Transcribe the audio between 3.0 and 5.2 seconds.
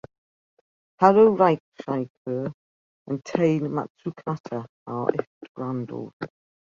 and Tane Matsukata are